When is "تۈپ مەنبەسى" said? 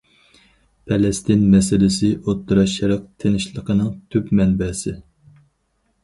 4.15-4.95